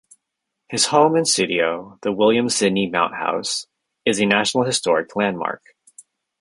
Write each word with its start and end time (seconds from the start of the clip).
His 0.67 0.87
home 0.87 1.15
and 1.15 1.27
studio, 1.27 1.99
the 2.01 2.11
William 2.11 2.49
Sidney 2.49 2.87
Mount 2.89 3.13
House, 3.13 3.67
is 4.03 4.19
a 4.19 4.25
National 4.25 4.63
Historic 4.63 5.15
Landmark. 5.15 5.75